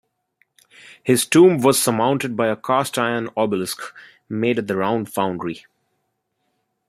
His 1.03 1.27
tomb 1.27 1.59
was 1.59 1.79
surmounted 1.79 2.35
by 2.35 2.47
a 2.47 2.55
cast 2.55 2.97
iron 2.97 3.29
obelisk 3.37 3.93
made 4.27 4.57
at 4.57 4.65
the 4.67 4.75
Round 4.75 5.13
Foundry. 5.13 5.67